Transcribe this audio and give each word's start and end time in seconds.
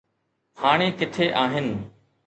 هاڻي 0.61 0.87
ڪٿي 0.99 1.25
آهن 1.43 1.67